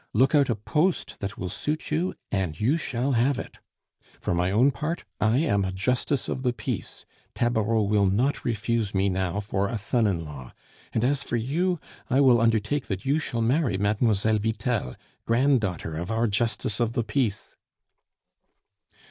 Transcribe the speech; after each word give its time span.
Look 0.13 0.33
out 0.33 0.49
a 0.49 0.55
post 0.55 1.19
that 1.19 1.37
will 1.37 1.47
suit 1.47 1.91
you, 1.91 2.15
you 2.33 2.75
shall 2.77 3.11
have 3.11 3.37
it! 3.37 3.59
For 4.19 4.33
my 4.33 4.49
own 4.49 4.71
part, 4.71 5.05
I 5.19 5.37
am 5.37 5.63
a 5.63 5.71
justice 5.71 6.27
of 6.27 6.41
the 6.41 6.53
peace. 6.53 7.05
Tabareau 7.35 7.83
will 7.83 8.07
not 8.07 8.43
refuse 8.43 8.95
me 8.95 9.09
now 9.09 9.39
for 9.39 9.67
a 9.67 9.77
son 9.77 10.07
in 10.07 10.25
law. 10.25 10.53
And 10.91 11.03
as 11.05 11.21
for 11.21 11.37
you, 11.37 11.79
I 12.09 12.19
will 12.19 12.41
undertake 12.41 12.87
that 12.87 13.05
you 13.05 13.19
shall 13.19 13.41
marry 13.43 13.77
Mlle. 13.77 13.93
Vitel, 14.39 14.95
granddaughter 15.25 15.95
of 15.97 16.09
our 16.09 16.25
justice 16.25 16.79
of 16.79 16.93
the 16.93 17.03
peace." 17.03 17.55